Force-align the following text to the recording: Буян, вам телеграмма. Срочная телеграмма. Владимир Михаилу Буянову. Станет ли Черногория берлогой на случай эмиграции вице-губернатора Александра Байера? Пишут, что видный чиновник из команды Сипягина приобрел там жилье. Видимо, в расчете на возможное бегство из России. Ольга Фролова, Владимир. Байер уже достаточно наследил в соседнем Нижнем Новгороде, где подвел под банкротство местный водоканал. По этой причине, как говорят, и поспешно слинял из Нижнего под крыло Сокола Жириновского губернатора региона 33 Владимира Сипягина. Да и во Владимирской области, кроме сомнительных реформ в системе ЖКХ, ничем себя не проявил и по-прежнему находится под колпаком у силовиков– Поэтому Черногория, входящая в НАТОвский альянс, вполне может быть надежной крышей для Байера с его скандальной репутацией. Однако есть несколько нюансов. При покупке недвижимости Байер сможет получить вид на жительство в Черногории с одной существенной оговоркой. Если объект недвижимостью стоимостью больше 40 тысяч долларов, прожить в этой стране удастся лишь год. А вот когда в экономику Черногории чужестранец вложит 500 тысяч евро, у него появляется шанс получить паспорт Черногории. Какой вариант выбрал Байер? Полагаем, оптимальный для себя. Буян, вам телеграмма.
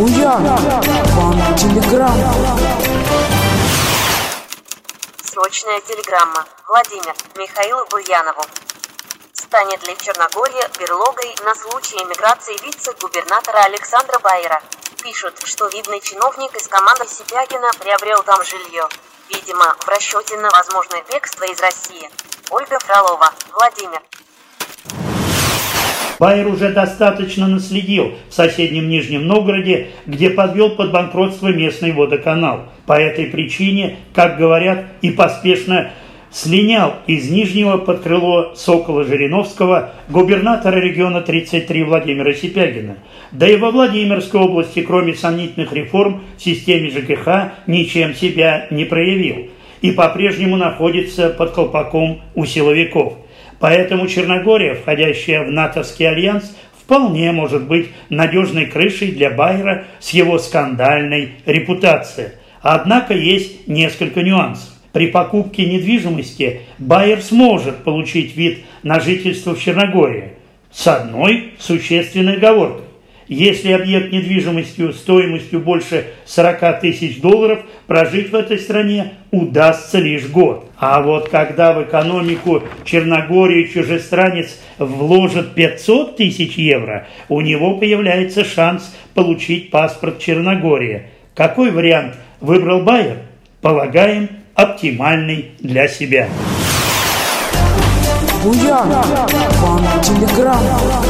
Буян, 0.00 0.42
вам 0.42 1.56
телеграмма. 1.56 2.32
Срочная 5.22 5.78
телеграмма. 5.82 6.46
Владимир 6.66 7.14
Михаилу 7.36 7.84
Буянову. 7.90 8.42
Станет 9.34 9.86
ли 9.86 9.94
Черногория 9.98 10.70
берлогой 10.78 11.36
на 11.44 11.54
случай 11.54 11.98
эмиграции 11.98 12.56
вице-губернатора 12.64 13.58
Александра 13.64 14.18
Байера? 14.20 14.62
Пишут, 15.02 15.34
что 15.44 15.68
видный 15.68 16.00
чиновник 16.00 16.56
из 16.56 16.66
команды 16.66 17.06
Сипягина 17.06 17.70
приобрел 17.78 18.22
там 18.22 18.42
жилье. 18.42 18.88
Видимо, 19.28 19.76
в 19.80 19.86
расчете 19.86 20.38
на 20.38 20.48
возможное 20.48 21.04
бегство 21.12 21.44
из 21.44 21.60
России. 21.60 22.10
Ольга 22.48 22.78
Фролова, 22.78 23.34
Владимир. 23.52 24.00
Байер 26.20 26.48
уже 26.48 26.68
достаточно 26.68 27.48
наследил 27.48 28.12
в 28.28 28.34
соседнем 28.34 28.90
Нижнем 28.90 29.26
Новгороде, 29.26 29.86
где 30.04 30.28
подвел 30.28 30.76
под 30.76 30.92
банкротство 30.92 31.48
местный 31.48 31.92
водоканал. 31.92 32.66
По 32.84 32.92
этой 32.92 33.24
причине, 33.24 33.96
как 34.12 34.36
говорят, 34.36 34.84
и 35.00 35.12
поспешно 35.12 35.92
слинял 36.30 36.96
из 37.06 37.30
Нижнего 37.30 37.78
под 37.78 38.02
крыло 38.02 38.52
Сокола 38.54 39.04
Жириновского 39.04 39.94
губернатора 40.10 40.76
региона 40.76 41.22
33 41.22 41.84
Владимира 41.84 42.34
Сипягина. 42.34 42.98
Да 43.32 43.48
и 43.48 43.56
во 43.56 43.70
Владимирской 43.70 44.42
области, 44.42 44.82
кроме 44.82 45.14
сомнительных 45.14 45.72
реформ 45.72 46.24
в 46.36 46.42
системе 46.42 46.90
ЖКХ, 46.90 47.52
ничем 47.66 48.14
себя 48.14 48.66
не 48.70 48.84
проявил 48.84 49.48
и 49.80 49.92
по-прежнему 49.92 50.58
находится 50.58 51.30
под 51.30 51.52
колпаком 51.52 52.20
у 52.34 52.44
силовиков– 52.44 53.14
Поэтому 53.60 54.08
Черногория, 54.08 54.74
входящая 54.74 55.44
в 55.44 55.50
НАТОвский 55.50 56.08
альянс, 56.08 56.56
вполне 56.82 57.30
может 57.30 57.68
быть 57.68 57.90
надежной 58.08 58.66
крышей 58.66 59.12
для 59.12 59.30
Байера 59.30 59.84
с 60.00 60.10
его 60.10 60.38
скандальной 60.38 61.34
репутацией. 61.46 62.30
Однако 62.62 63.14
есть 63.14 63.68
несколько 63.68 64.22
нюансов. 64.22 64.70
При 64.92 65.06
покупке 65.06 65.66
недвижимости 65.66 66.62
Байер 66.78 67.22
сможет 67.22 67.84
получить 67.84 68.34
вид 68.34 68.64
на 68.82 68.98
жительство 68.98 69.54
в 69.54 69.62
Черногории 69.62 70.32
с 70.72 70.88
одной 70.88 71.52
существенной 71.58 72.38
оговоркой. 72.38 72.89
Если 73.30 73.70
объект 73.70 74.10
недвижимостью 74.10 74.92
стоимостью 74.92 75.60
больше 75.60 76.06
40 76.26 76.80
тысяч 76.80 77.20
долларов, 77.20 77.60
прожить 77.86 78.32
в 78.32 78.34
этой 78.34 78.58
стране 78.58 79.12
удастся 79.30 80.00
лишь 80.00 80.26
год. 80.26 80.68
А 80.76 81.00
вот 81.00 81.28
когда 81.28 81.72
в 81.72 81.84
экономику 81.84 82.64
Черногории 82.84 83.70
чужестранец 83.72 84.58
вложит 84.78 85.54
500 85.54 86.16
тысяч 86.16 86.56
евро, 86.56 87.06
у 87.28 87.40
него 87.40 87.76
появляется 87.76 88.44
шанс 88.44 88.92
получить 89.14 89.70
паспорт 89.70 90.18
Черногории. 90.18 91.04
Какой 91.36 91.70
вариант 91.70 92.16
выбрал 92.40 92.82
Байер? 92.82 93.18
Полагаем, 93.60 94.28
оптимальный 94.56 95.52
для 95.60 95.86
себя. 95.86 96.28
Буян, 98.42 98.90
вам 98.90 99.84
телеграмма. 100.02 101.09